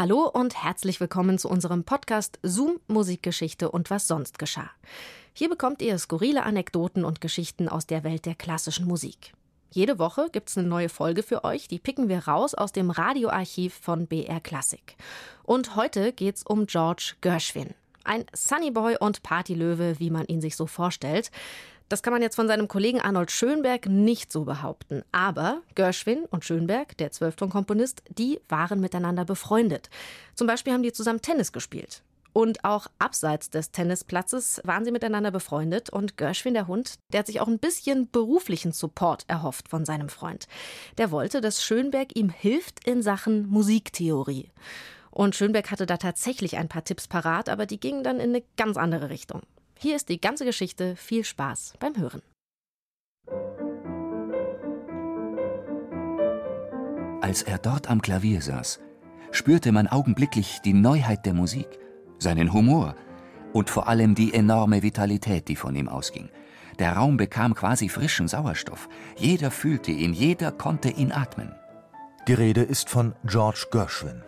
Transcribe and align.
Hallo 0.00 0.26
und 0.26 0.64
herzlich 0.64 0.98
willkommen 0.98 1.36
zu 1.36 1.50
unserem 1.50 1.84
Podcast 1.84 2.38
Zoom 2.42 2.80
Musikgeschichte 2.86 3.70
und 3.70 3.90
was 3.90 4.08
sonst 4.08 4.38
geschah. 4.38 4.70
Hier 5.34 5.50
bekommt 5.50 5.82
ihr 5.82 5.98
skurrile 5.98 6.42
Anekdoten 6.44 7.04
und 7.04 7.20
Geschichten 7.20 7.68
aus 7.68 7.86
der 7.86 8.02
Welt 8.02 8.24
der 8.24 8.34
klassischen 8.34 8.86
Musik. 8.86 9.34
Jede 9.70 9.98
Woche 9.98 10.30
gibt's 10.32 10.56
eine 10.56 10.66
neue 10.66 10.88
Folge 10.88 11.22
für 11.22 11.44
euch, 11.44 11.68
die 11.68 11.78
picken 11.78 12.08
wir 12.08 12.26
raus 12.26 12.54
aus 12.54 12.72
dem 12.72 12.88
Radioarchiv 12.88 13.74
von 13.74 14.06
BR 14.06 14.40
Classic. 14.40 14.96
Und 15.42 15.76
heute 15.76 16.14
geht's 16.14 16.44
um 16.44 16.64
George 16.64 17.16
Gershwin. 17.20 17.74
Ein 18.02 18.24
Sunnyboy 18.32 18.96
und 19.00 19.22
Partylöwe, 19.22 19.98
wie 19.98 20.08
man 20.08 20.24
ihn 20.24 20.40
sich 20.40 20.56
so 20.56 20.66
vorstellt. 20.66 21.30
Das 21.90 22.04
kann 22.04 22.12
man 22.12 22.22
jetzt 22.22 22.36
von 22.36 22.46
seinem 22.46 22.68
Kollegen 22.68 23.00
Arnold 23.00 23.32
Schönberg 23.32 23.86
nicht 23.86 24.30
so 24.30 24.44
behaupten. 24.44 25.02
Aber 25.10 25.60
Gershwin 25.74 26.24
und 26.30 26.44
Schönberg, 26.44 26.96
der 26.98 27.10
Zwölftonkomponist, 27.10 28.04
die 28.08 28.40
waren 28.48 28.78
miteinander 28.78 29.24
befreundet. 29.24 29.90
Zum 30.36 30.46
Beispiel 30.46 30.72
haben 30.72 30.84
die 30.84 30.92
zusammen 30.92 31.20
Tennis 31.20 31.50
gespielt. 31.50 32.04
Und 32.32 32.64
auch 32.64 32.86
abseits 33.00 33.50
des 33.50 33.72
Tennisplatzes 33.72 34.60
waren 34.62 34.84
sie 34.84 34.92
miteinander 34.92 35.32
befreundet. 35.32 35.90
Und 35.90 36.16
Gershwin, 36.16 36.54
der 36.54 36.68
Hund, 36.68 36.94
der 37.12 37.18
hat 37.18 37.26
sich 37.26 37.40
auch 37.40 37.48
ein 37.48 37.58
bisschen 37.58 38.08
beruflichen 38.08 38.70
Support 38.70 39.24
erhofft 39.26 39.68
von 39.68 39.84
seinem 39.84 40.10
Freund. 40.10 40.46
Der 40.96 41.10
wollte, 41.10 41.40
dass 41.40 41.64
Schönberg 41.64 42.16
ihm 42.16 42.28
hilft 42.28 42.86
in 42.86 43.02
Sachen 43.02 43.48
Musiktheorie. 43.48 44.52
Und 45.10 45.34
Schönberg 45.34 45.72
hatte 45.72 45.86
da 45.86 45.96
tatsächlich 45.96 46.56
ein 46.56 46.68
paar 46.68 46.84
Tipps 46.84 47.08
parat, 47.08 47.48
aber 47.48 47.66
die 47.66 47.80
gingen 47.80 48.04
dann 48.04 48.20
in 48.20 48.30
eine 48.30 48.44
ganz 48.56 48.76
andere 48.76 49.10
Richtung. 49.10 49.42
Hier 49.82 49.96
ist 49.96 50.10
die 50.10 50.20
ganze 50.20 50.44
Geschichte. 50.44 50.94
Viel 50.94 51.24
Spaß 51.24 51.72
beim 51.80 51.96
Hören. 51.96 52.20
Als 57.22 57.42
er 57.42 57.56
dort 57.56 57.88
am 57.88 58.02
Klavier 58.02 58.42
saß, 58.42 58.78
spürte 59.30 59.72
man 59.72 59.86
augenblicklich 59.86 60.58
die 60.62 60.74
Neuheit 60.74 61.24
der 61.24 61.32
Musik, 61.32 61.78
seinen 62.18 62.52
Humor 62.52 62.94
und 63.54 63.70
vor 63.70 63.88
allem 63.88 64.14
die 64.14 64.34
enorme 64.34 64.82
Vitalität, 64.82 65.48
die 65.48 65.56
von 65.56 65.74
ihm 65.74 65.88
ausging. 65.88 66.28
Der 66.78 66.96
Raum 66.96 67.16
bekam 67.16 67.54
quasi 67.54 67.88
frischen 67.88 68.28
Sauerstoff. 68.28 68.86
Jeder 69.16 69.50
fühlte 69.50 69.92
ihn, 69.92 70.12
jeder 70.12 70.52
konnte 70.52 70.90
ihn 70.90 71.10
atmen. 71.10 71.54
Die 72.28 72.34
Rede 72.34 72.60
ist 72.60 72.90
von 72.90 73.14
George 73.24 73.68
Gershwin. 73.70 74.22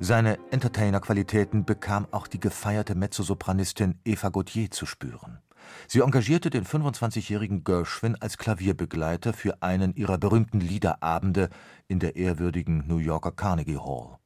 Seine 0.00 0.38
Entertainer-Qualitäten 0.50 1.64
bekam 1.64 2.06
auch 2.10 2.26
die 2.26 2.40
gefeierte 2.40 2.94
Mezzosopranistin 2.94 4.00
Eva 4.04 4.28
Gautier 4.28 4.70
zu 4.70 4.86
spüren. 4.86 5.38
Sie 5.86 6.00
engagierte 6.00 6.50
den 6.50 6.64
25-jährigen 6.64 7.64
Gershwin 7.64 8.16
als 8.20 8.36
Klavierbegleiter 8.36 9.32
für 9.32 9.62
einen 9.62 9.94
ihrer 9.94 10.18
berühmten 10.18 10.60
Liederabende 10.60 11.48
in 11.88 12.00
der 12.00 12.16
ehrwürdigen 12.16 12.86
New 12.86 12.98
Yorker 12.98 13.32
Carnegie 13.32 13.78
Hall. 13.78 14.18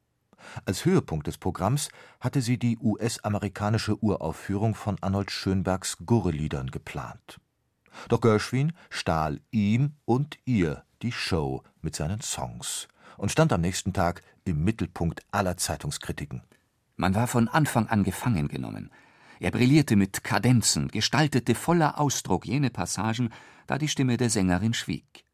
Als 0.64 0.84
Höhepunkt 0.84 1.26
des 1.26 1.36
Programms 1.36 1.90
hatte 2.20 2.40
sie 2.40 2.58
die 2.58 2.78
US-amerikanische 2.78 4.02
Uraufführung 4.02 4.74
von 4.74 4.96
Arnold 5.00 5.30
Schönbergs 5.30 5.98
Gurreliedern 6.04 6.70
geplant. 6.70 7.38
Doch 8.08 8.20
Gershwin 8.20 8.72
stahl 8.90 9.40
ihm 9.50 9.94
und 10.04 10.38
ihr 10.44 10.84
die 11.02 11.12
Show 11.12 11.62
mit 11.82 11.94
seinen 11.94 12.20
Songs 12.20 12.88
und 13.16 13.32
stand 13.32 13.52
am 13.52 13.60
nächsten 13.60 13.92
Tag 13.92 14.22
im 14.44 14.64
Mittelpunkt 14.64 15.22
aller 15.30 15.56
Zeitungskritiken. 15.56 16.42
Man 16.96 17.14
war 17.14 17.26
von 17.26 17.48
Anfang 17.48 17.86
an 17.88 18.02
gefangen 18.02 18.48
genommen. 18.48 18.90
Er 19.40 19.52
brillierte 19.52 19.94
mit 19.94 20.24
Kadenzen, 20.24 20.88
gestaltete 20.88 21.54
voller 21.54 22.00
Ausdruck 22.00 22.44
jene 22.44 22.70
Passagen, 22.70 23.30
da 23.68 23.78
die 23.78 23.88
Stimme 23.88 24.16
der 24.16 24.30
Sängerin 24.30 24.74
schwieg. 24.74 25.24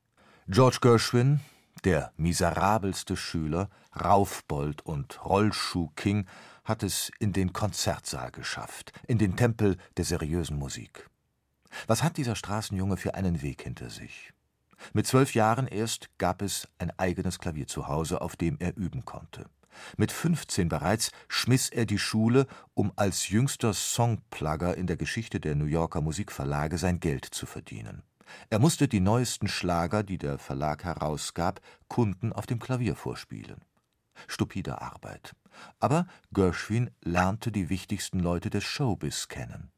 George 0.46 0.78
Gershwin, 0.82 1.40
der 1.84 2.12
miserabelste 2.18 3.16
Schüler, 3.16 3.70
Raufbold 3.98 4.82
und 4.82 5.24
Rollschuh-King, 5.24 6.26
hat 6.64 6.82
es 6.82 7.10
in 7.18 7.32
den 7.32 7.54
Konzertsaal 7.54 8.30
geschafft, 8.30 8.92
in 9.06 9.16
den 9.16 9.36
Tempel 9.36 9.78
der 9.96 10.04
seriösen 10.04 10.58
Musik. 10.58 11.08
Was 11.86 12.02
hat 12.02 12.18
dieser 12.18 12.36
Straßenjunge 12.36 12.98
für 12.98 13.14
einen 13.14 13.40
Weg 13.40 13.62
hinter 13.62 13.88
sich? 13.88 14.33
Mit 14.92 15.06
zwölf 15.06 15.34
Jahren 15.34 15.66
erst 15.66 16.10
gab 16.18 16.42
es 16.42 16.68
ein 16.78 16.92
eigenes 16.98 17.38
Klavier 17.38 17.66
zu 17.66 17.88
Hause, 17.88 18.20
auf 18.20 18.36
dem 18.36 18.56
er 18.58 18.76
üben 18.76 19.04
konnte. 19.04 19.46
Mit 19.96 20.12
15 20.12 20.68
bereits 20.68 21.10
schmiss 21.28 21.68
er 21.68 21.86
die 21.86 21.98
Schule, 21.98 22.46
um 22.74 22.92
als 22.96 23.28
jüngster 23.28 23.72
Songplugger 23.72 24.76
in 24.76 24.86
der 24.86 24.96
Geschichte 24.96 25.40
der 25.40 25.54
New 25.54 25.64
Yorker 25.64 26.00
Musikverlage 26.00 26.78
sein 26.78 27.00
Geld 27.00 27.24
zu 27.24 27.46
verdienen. 27.46 28.02
Er 28.50 28.58
musste 28.58 28.88
die 28.88 29.00
neuesten 29.00 29.48
Schlager, 29.48 30.02
die 30.02 30.18
der 30.18 30.38
Verlag 30.38 30.84
herausgab, 30.84 31.60
Kunden 31.88 32.32
auf 32.32 32.46
dem 32.46 32.58
Klavier 32.58 32.96
vorspielen. 32.96 33.64
Stupide 34.26 34.80
Arbeit. 34.80 35.34
Aber 35.80 36.06
Gershwin 36.32 36.90
lernte 37.02 37.52
die 37.52 37.68
wichtigsten 37.68 38.20
Leute 38.20 38.50
des 38.50 38.64
Showbiz 38.64 39.28
kennen. 39.28 39.70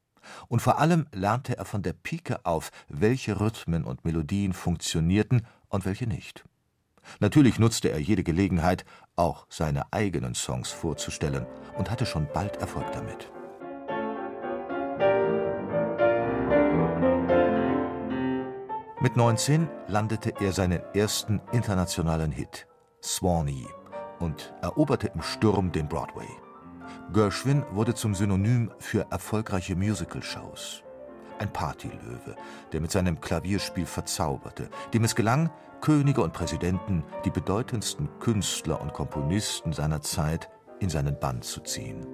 Und 0.49 0.61
vor 0.61 0.79
allem 0.79 1.07
lernte 1.13 1.57
er 1.57 1.65
von 1.65 1.83
der 1.83 1.93
Pike 1.93 2.45
auf, 2.45 2.71
welche 2.89 3.41
Rhythmen 3.41 3.85
und 3.85 4.05
Melodien 4.05 4.53
funktionierten 4.53 5.47
und 5.69 5.85
welche 5.85 6.07
nicht. 6.07 6.45
Natürlich 7.21 7.59
nutzte 7.59 7.91
er 7.91 8.01
jede 8.01 8.25
Gelegenheit, 8.25 8.85
auch 9.15 9.47
seine 9.49 9.93
eigenen 9.93 10.35
Songs 10.35 10.71
vorzustellen 10.71 11.47
und 11.77 11.91
hatte 11.91 12.07
schon 12.07 12.29
bald 12.33 12.57
Erfolg 12.57 12.91
damit. 12.93 13.31
Mit 19.01 19.17
19 19.17 19.69
landete 19.89 20.35
er 20.41 20.53
seinen 20.53 20.81
ersten 20.95 21.41
internationalen 21.53 22.33
Hit, 22.33 22.67
Swanee, 23.03 23.67
und 24.19 24.55
eroberte 24.63 25.09
im 25.09 25.23
Sturm 25.23 25.71
den 25.71 25.89
Broadway. 25.89 26.27
Gershwin 27.13 27.65
wurde 27.71 27.95
zum 27.95 28.15
Synonym 28.15 28.71
für 28.79 29.07
erfolgreiche 29.11 29.77
Musicalshows. 29.77 30.83
Ein 31.39 31.53
Partylöwe, 31.53 32.35
der 32.73 32.81
mit 32.81 32.91
seinem 32.91 33.21
Klavierspiel 33.21 33.87
verzauberte, 33.87 34.69
dem 34.93 35.05
es 35.05 35.15
gelang, 35.15 35.51
Könige 35.81 36.23
und 36.23 36.33
Präsidenten, 36.33 37.05
die 37.25 37.31
bedeutendsten 37.31 38.09
Künstler 38.19 38.81
und 38.81 38.93
Komponisten 38.93 39.73
seiner 39.73 40.01
Zeit, 40.01 40.49
in 40.81 40.89
seinen 40.89 41.19
Bann 41.19 41.43
zu 41.43 41.61
ziehen. 41.61 42.07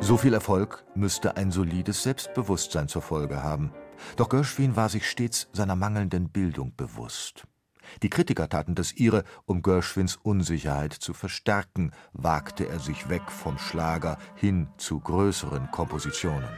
So 0.00 0.16
viel 0.16 0.32
Erfolg 0.32 0.84
müsste 0.94 1.36
ein 1.36 1.50
solides 1.50 2.04
Selbstbewusstsein 2.04 2.86
zur 2.86 3.02
Folge 3.02 3.42
haben. 3.42 3.72
Doch 4.16 4.28
Gershwin 4.28 4.76
war 4.76 4.88
sich 4.88 5.08
stets 5.10 5.48
seiner 5.52 5.74
mangelnden 5.74 6.28
Bildung 6.28 6.74
bewusst. 6.76 7.44
Die 8.02 8.10
Kritiker 8.10 8.48
taten 8.48 8.74
das 8.74 8.92
ihre, 8.92 9.24
um 9.46 9.62
Gershwins 9.62 10.16
Unsicherheit 10.16 10.92
zu 10.92 11.14
verstärken, 11.14 11.92
wagte 12.12 12.68
er 12.68 12.78
sich 12.78 13.08
weg 13.08 13.30
vom 13.30 13.58
Schlager 13.58 14.18
hin 14.34 14.68
zu 14.76 15.00
größeren 15.00 15.70
Kompositionen. 15.70 16.48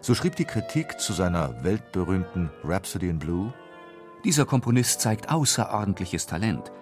So 0.00 0.14
schrieb 0.14 0.36
die 0.36 0.44
Kritik 0.44 1.00
zu 1.00 1.14
seiner 1.14 1.64
weltberühmten 1.64 2.50
Rhapsody 2.62 3.08
in 3.08 3.18
Blue 3.18 3.54
Dieser 4.22 4.44
Komponist 4.44 5.00
zeigt 5.00 5.30
außerordentliches 5.30 6.26
Talent. 6.26 6.72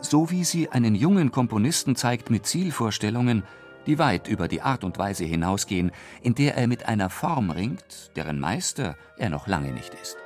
So 0.00 0.30
wie 0.30 0.42
sie 0.42 0.68
einen 0.68 0.96
jungen 0.96 1.30
Komponisten 1.30 1.94
zeigt 1.94 2.30
mit 2.30 2.46
Zielvorstellungen, 2.46 3.44
die 3.88 3.98
weit 3.98 4.28
über 4.28 4.46
die 4.46 4.60
Art 4.60 4.84
und 4.84 4.98
Weise 4.98 5.24
hinausgehen, 5.24 5.90
in 6.22 6.34
der 6.34 6.56
er 6.56 6.68
mit 6.68 6.86
einer 6.86 7.10
Form 7.10 7.50
ringt, 7.50 8.12
deren 8.14 8.38
Meister 8.38 8.96
er 9.16 9.30
noch 9.30 9.48
lange 9.48 9.72
nicht 9.72 9.94
ist. 9.94 10.16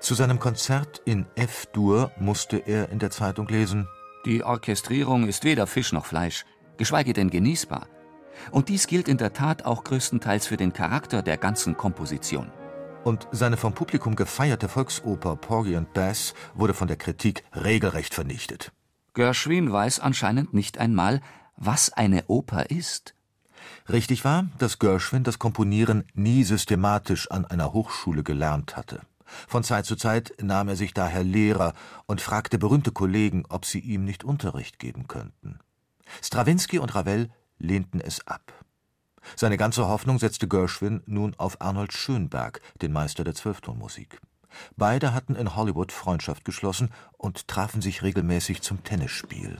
Zu 0.00 0.14
seinem 0.14 0.38
Konzert 0.38 1.00
in 1.06 1.24
F-Dur 1.36 2.10
musste 2.18 2.58
er 2.58 2.90
in 2.90 2.98
der 2.98 3.10
Zeitung 3.10 3.48
lesen: 3.48 3.88
Die 4.26 4.42
Orchestrierung 4.42 5.26
ist 5.28 5.44
weder 5.44 5.66
Fisch 5.66 5.92
noch 5.92 6.04
Fleisch, 6.04 6.44
geschweige 6.76 7.12
denn 7.12 7.30
genießbar. 7.30 7.86
Und 8.50 8.68
dies 8.68 8.88
gilt 8.88 9.08
in 9.08 9.16
der 9.16 9.32
Tat 9.32 9.64
auch 9.64 9.84
größtenteils 9.84 10.48
für 10.48 10.56
den 10.56 10.72
Charakter 10.72 11.22
der 11.22 11.36
ganzen 11.36 11.76
Komposition. 11.76 12.50
Und 13.04 13.28
seine 13.30 13.56
vom 13.56 13.74
Publikum 13.74 14.16
gefeierte 14.16 14.68
Volksoper 14.68 15.36
Porgy 15.36 15.76
and 15.76 15.92
Bess 15.92 16.34
wurde 16.54 16.74
von 16.74 16.88
der 16.88 16.96
Kritik 16.96 17.44
regelrecht 17.54 18.12
vernichtet. 18.12 18.72
Gershwin 19.12 19.70
weiß 19.70 20.00
anscheinend 20.00 20.52
nicht 20.52 20.78
einmal, 20.78 21.20
was 21.56 21.92
eine 21.92 22.24
Oper 22.26 22.70
ist. 22.70 23.13
Richtig 23.88 24.24
war, 24.24 24.46
dass 24.58 24.78
Gershwin 24.78 25.24
das 25.24 25.38
Komponieren 25.38 26.04
nie 26.14 26.44
systematisch 26.44 27.30
an 27.30 27.44
einer 27.44 27.72
Hochschule 27.72 28.22
gelernt 28.22 28.76
hatte. 28.76 29.00
Von 29.48 29.64
Zeit 29.64 29.86
zu 29.86 29.96
Zeit 29.96 30.34
nahm 30.40 30.68
er 30.68 30.76
sich 30.76 30.94
daher 30.94 31.24
Lehrer 31.24 31.74
und 32.06 32.20
fragte 32.20 32.58
berühmte 32.58 32.92
Kollegen, 32.92 33.44
ob 33.48 33.64
sie 33.64 33.80
ihm 33.80 34.04
nicht 34.04 34.24
Unterricht 34.24 34.78
geben 34.78 35.08
könnten. 35.08 35.58
Strawinski 36.22 36.78
und 36.78 36.94
Ravel 36.94 37.30
lehnten 37.58 38.00
es 38.00 38.26
ab. 38.26 38.52
Seine 39.36 39.56
ganze 39.56 39.88
Hoffnung 39.88 40.18
setzte 40.18 40.48
Gershwin 40.48 41.02
nun 41.06 41.34
auf 41.38 41.60
Arnold 41.60 41.92
Schönberg, 41.92 42.60
den 42.82 42.92
Meister 42.92 43.24
der 43.24 43.34
Zwölftonmusik. 43.34 44.20
Beide 44.76 45.14
hatten 45.14 45.34
in 45.34 45.56
Hollywood 45.56 45.90
Freundschaft 45.90 46.44
geschlossen 46.44 46.92
und 47.16 47.48
trafen 47.48 47.82
sich 47.82 48.02
regelmäßig 48.02 48.62
zum 48.62 48.84
Tennisspiel. 48.84 49.58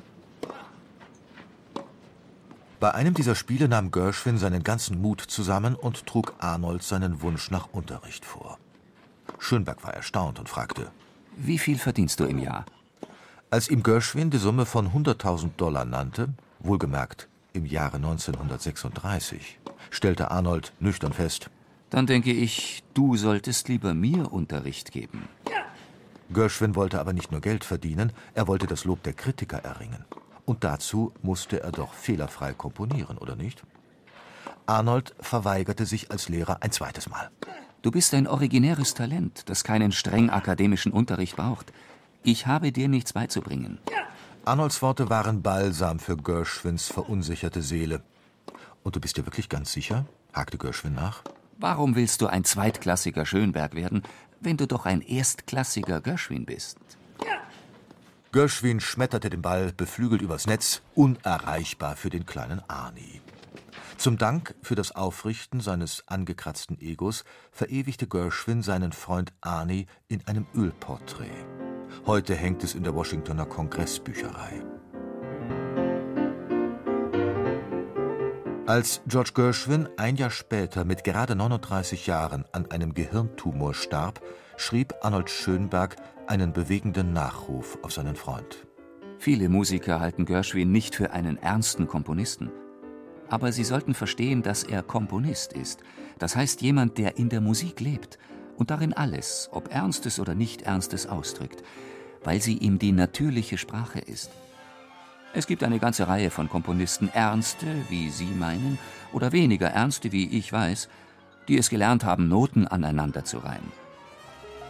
Bei 2.85 2.93
einem 2.95 3.15
dieser 3.15 3.35
Spiele 3.35 3.67
nahm 3.67 3.91
Gershwin 3.91 4.37
seinen 4.37 4.63
ganzen 4.63 5.01
Mut 5.01 5.23
zusammen 5.23 5.75
und 5.75 6.05
trug 6.05 6.35
Arnold 6.37 6.83
seinen 6.83 7.23
Wunsch 7.23 7.51
nach 7.51 7.71
Unterricht 7.73 8.27
vor. 8.27 8.59
Schönberg 9.39 9.83
war 9.85 9.95
erstaunt 9.95 10.39
und 10.39 10.51
fragte: 10.51 10.91
Wie 11.35 11.57
viel 11.57 11.79
verdienst 11.79 12.21
du 12.21 12.25
im 12.25 12.39
Jahr? 12.39 12.67
Als 13.49 13.71
ihm 13.71 13.83
Gershwin 13.83 14.29
die 14.29 14.37
Summe 14.37 14.67
von 14.67 14.93
100.000 14.93 15.53
Dollar 15.57 15.87
nannte, 15.87 16.35
wohlgemerkt 16.59 17.27
im 17.55 17.65
Jahre 17.65 17.97
1936, 17.97 19.59
stellte 19.89 20.31
Arnold 20.31 20.75
nüchtern 20.79 21.15
fest: 21.15 21.49
Dann 21.89 22.07
denke 22.07 22.33
ich, 22.33 22.85
du 22.93 23.17
solltest 23.17 23.67
lieber 23.71 23.95
mir 23.95 24.31
Unterricht 24.31 24.93
geben. 24.93 25.27
Gershwin 26.29 26.75
wollte 26.75 27.01
aber 27.01 27.15
nicht 27.15 27.33
nur 27.33 27.41
Geld 27.41 27.65
verdienen, 27.65 28.13
er 28.35 28.47
wollte 28.47 28.67
das 28.67 28.85
Lob 28.85 29.03
der 29.05 29.15
Kritiker 29.15 29.65
erringen. 29.65 30.05
Und 30.45 30.65
dazu 30.65 31.13
musste 31.23 31.63
er 31.63 31.73
doch 31.73 31.93
fehlerfrei 31.93 32.53
komponieren, 32.53 33.19
oder 33.19 33.37
nicht? 33.37 33.63
Arnold 34.67 35.15
verweigerte 35.21 35.87
sich 35.87 36.11
als 36.11 36.29
Lehrer 36.29 36.59
ein 36.63 36.73
zweites 36.73 37.09
Mal. 37.09 37.31
Du 37.83 37.91
bist 37.91 38.15
ein 38.15 38.27
originäres 38.27 38.95
Talent, 38.95 39.49
das 39.49 39.65
keinen 39.65 39.93
streng 39.93 40.31
akademischen 40.31 40.93
Unterricht 40.93 41.37
braucht. 41.37 41.73
Ich 42.23 42.47
habe 42.47 42.73
dir 42.73 42.89
nichts 42.89 43.13
beizubringen. 43.13 43.79
Arnolds 44.47 44.81
Worte 44.83 45.11
waren 45.11 45.43
Balsam 45.43 45.99
für 45.99 46.17
Gershwins 46.17 46.89
verunsicherte 46.89 47.63
Seele. 47.63 48.03
Und 48.83 48.97
du 48.97 49.01
bist 49.01 49.17
dir 49.17 49.27
wirklich 49.27 49.49
ganz 49.49 49.73
sicher? 49.73 50.07
hakte 50.33 50.59
Gershwin 50.59 50.95
nach. 50.95 51.23
Warum 51.59 51.95
willst 51.95 52.21
du 52.21 52.27
ein 52.27 52.45
zweitklassiger 52.45 53.25
Schönberg 53.25 53.75
werden, 53.75 54.03
wenn 54.41 54.57
du 54.57 54.67
doch 54.67 54.87
ein 54.87 55.01
erstklassiger 55.01 56.01
Gershwin 56.01 56.45
bist? 56.45 56.79
Gershwin 58.35 58.81
schmetterte 58.81 59.31
den 59.31 59.43
Ball 59.43 59.73
beflügelt 59.73 60.21
übers 60.21 60.49
Netz, 60.49 60.83
unerreichbar 60.97 61.95
für 61.95 62.11
den 62.11 62.27
kleinen 62.27 62.61
Arnie. 62.69 63.21
Zum 63.97 64.19
Dank 64.19 64.57
für 64.61 64.75
das 64.75 64.91
Aufrichten 64.91 65.61
seines 65.61 66.03
angekratzten 66.09 66.81
Egos 66.81 67.23
verewigte 67.53 68.09
Gershwin 68.09 68.65
seinen 68.65 68.91
Freund 68.91 69.33
Arnie 69.41 69.87
in 70.09 70.27
einem 70.27 70.49
Ölporträt. 70.53 71.31
Heute 72.07 72.35
hängt 72.35 72.65
es 72.65 72.75
in 72.75 72.83
der 72.83 72.97
Washingtoner 72.97 73.47
Kongressbücherei. 73.47 74.65
Als 78.67 79.01
George 79.07 79.31
Gershwin 79.33 79.89
ein 79.97 80.17
Jahr 80.17 80.31
später 80.31 80.85
mit 80.85 81.05
gerade 81.05 81.37
39 81.37 82.09
Jahren 82.09 82.47
an 82.51 82.69
einem 82.73 82.95
Gehirntumor 82.95 83.75
starb, 83.75 84.21
schrieb 84.57 84.95
Arnold 85.03 85.31
Schönberg 85.31 85.97
einen 86.27 86.53
bewegenden 86.53 87.13
Nachruf 87.13 87.79
auf 87.83 87.93
seinen 87.93 88.17
Freund. 88.17 88.67
Viele 89.19 89.49
Musiker 89.49 90.01
halten 90.01 90.25
Gershwin 90.27 90.71
nicht 90.71 90.95
für 90.95 91.13
einen 91.13 91.37
ernsten 91.39 91.87
Komponisten. 91.87 92.51
Aber 93.29 93.53
sie 93.53 93.65
sollten 93.65 93.95
verstehen, 93.95 94.43
dass 94.43 94.65
er 94.65 94.83
Komponist 94.83 95.53
ist. 95.53 95.81
Das 96.19 96.37
heißt 96.37 96.63
jemand, 96.63 96.99
der 96.99 97.17
in 97.17 97.29
der 97.29 97.41
Musik 97.41 97.81
lebt 97.81 98.19
und 98.57 98.71
darin 98.71 98.93
alles, 98.93 99.49
ob 99.53 99.73
Ernstes 99.73 100.21
oder 100.21 100.35
nicht 100.35 100.63
Ernstes, 100.63 101.07
ausdrückt, 101.07 101.63
weil 102.23 102.41
sie 102.41 102.59
ihm 102.59 102.79
die 102.79 102.93
natürliche 102.93 103.59
Sprache 103.59 103.99
ist. 103.99 104.31
Es 105.33 105.49
gibt 105.49 105.65
eine 105.65 105.81
ganze 105.81 106.07
Reihe 106.07 106.31
von 106.31 106.49
Komponisten, 106.49 107.09
ernste, 107.09 107.67
wie 107.89 108.09
Sie 108.09 108.27
meinen, 108.27 108.79
oder 109.13 109.33
weniger 109.33 109.69
ernste, 109.69 110.13
wie 110.13 110.39
ich 110.39 110.53
weiß, 110.53 110.89
die 111.49 111.59
es 111.59 111.71
gelernt 111.71 112.05
haben, 112.05 112.29
Noten 112.29 112.69
aneinander 112.69 113.25
zu 113.25 113.39
reihen. 113.39 113.84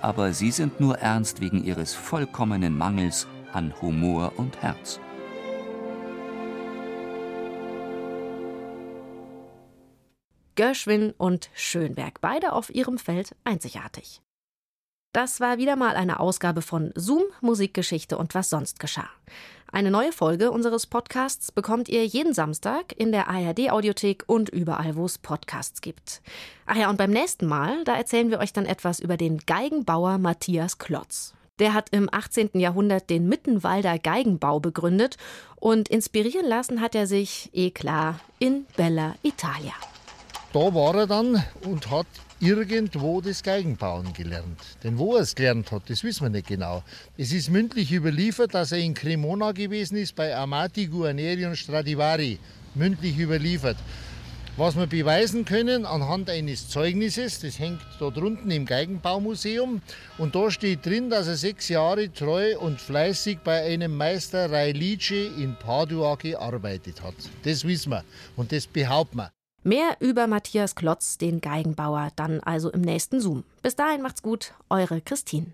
Aber 0.04 0.34
sie 0.34 0.50
sind 0.50 0.80
nur 0.80 0.98
ernst 0.98 1.40
wegen 1.40 1.64
ihres 1.64 1.94
vollkommenen 1.94 2.76
Mangels 2.76 3.26
an 3.54 3.72
Humor 3.80 4.34
und 4.36 4.60
Herz. 4.60 5.00
Gershwin 10.56 11.14
und 11.16 11.48
Schönberg, 11.54 12.20
beide 12.20 12.52
auf 12.52 12.68
ihrem 12.68 12.98
Feld 12.98 13.34
einzigartig. 13.44 14.20
Das 15.14 15.40
war 15.40 15.56
wieder 15.56 15.74
mal 15.74 15.96
eine 15.96 16.20
Ausgabe 16.20 16.60
von 16.60 16.92
Zoom, 16.94 17.24
Musikgeschichte 17.40 18.18
und 18.18 18.34
was 18.34 18.50
sonst 18.50 18.80
geschah. 18.80 19.08
Eine 19.70 19.90
neue 19.90 20.12
Folge 20.12 20.50
unseres 20.50 20.86
Podcasts 20.86 21.50
bekommt 21.50 21.88
ihr 21.88 22.06
jeden 22.06 22.32
Samstag 22.32 22.92
in 22.96 23.12
der 23.12 23.28
ARD-Audiothek 23.28 24.24
und 24.26 24.48
überall, 24.48 24.96
wo 24.96 25.04
es 25.04 25.18
Podcasts 25.18 25.80
gibt. 25.80 26.22
Ach 26.66 26.76
ja, 26.76 26.88
und 26.90 26.96
beim 26.96 27.10
nächsten 27.10 27.46
Mal, 27.46 27.82
da 27.84 27.96
erzählen 27.96 28.30
wir 28.30 28.38
euch 28.38 28.52
dann 28.52 28.66
etwas 28.66 29.00
über 29.00 29.16
den 29.16 29.38
Geigenbauer 29.38 30.18
Matthias 30.18 30.78
Klotz. 30.78 31.34
Der 31.58 31.74
hat 31.74 31.90
im 31.90 32.08
18. 32.12 32.50
Jahrhundert 32.54 33.10
den 33.10 33.28
Mittenwalder 33.28 33.98
Geigenbau 33.98 34.60
begründet 34.60 35.16
und 35.56 35.88
inspirieren 35.88 36.46
lassen 36.46 36.80
hat 36.80 36.94
er 36.94 37.06
sich, 37.06 37.50
eh 37.52 37.70
klar, 37.70 38.20
in 38.38 38.66
Bella 38.76 39.14
Italia 39.22 39.74
da 40.54 40.72
war 40.72 40.94
er 40.94 41.06
dann 41.08 41.42
und 41.64 41.90
hat 41.90 42.06
irgendwo 42.44 43.22
das 43.22 43.42
Geigenbauen 43.42 44.12
gelernt. 44.12 44.60
Denn 44.82 44.98
wo 44.98 45.16
er 45.16 45.22
es 45.22 45.34
gelernt 45.34 45.72
hat, 45.72 45.88
das 45.88 46.04
wissen 46.04 46.24
wir 46.24 46.30
nicht 46.30 46.46
genau. 46.46 46.82
Es 47.16 47.32
ist 47.32 47.50
mündlich 47.50 47.90
überliefert, 47.90 48.54
dass 48.54 48.72
er 48.72 48.78
in 48.78 48.92
Cremona 48.92 49.52
gewesen 49.52 49.96
ist 49.96 50.14
bei 50.14 50.36
Amati 50.36 50.86
Guarneri 50.86 51.46
und 51.46 51.56
Stradivari. 51.56 52.38
Mündlich 52.74 53.18
überliefert. 53.18 53.78
Was 54.56 54.76
wir 54.76 54.86
beweisen 54.86 55.44
können 55.44 55.84
anhand 55.86 56.28
eines 56.30 56.68
Zeugnisses, 56.68 57.40
das 57.40 57.58
hängt 57.58 57.80
da 57.98 58.10
drunten 58.10 58.50
im 58.50 58.66
Geigenbaumuseum. 58.66 59.80
Und 60.18 60.34
da 60.34 60.50
steht 60.50 60.84
drin, 60.84 61.08
dass 61.10 61.26
er 61.26 61.36
sechs 61.36 61.68
Jahre 61.70 62.12
treu 62.12 62.58
und 62.58 62.80
fleißig 62.80 63.38
bei 63.42 63.62
einem 63.62 63.96
Meister 63.96 64.52
Railice 64.52 65.14
in 65.38 65.56
Padua 65.56 66.16
gearbeitet 66.16 67.02
hat. 67.02 67.16
Das 67.42 67.64
wissen 67.64 67.90
wir 67.90 68.04
und 68.36 68.52
das 68.52 68.66
behaupten 68.66 69.16
wir. 69.16 69.43
Mehr 69.66 69.96
über 69.98 70.26
Matthias 70.26 70.74
Klotz, 70.74 71.16
den 71.16 71.40
Geigenbauer, 71.40 72.10
dann 72.16 72.40
also 72.40 72.70
im 72.70 72.82
nächsten 72.82 73.18
Zoom. 73.18 73.44
Bis 73.62 73.74
dahin 73.74 74.02
macht's 74.02 74.20
gut, 74.20 74.52
eure 74.68 75.00
Christine. 75.00 75.46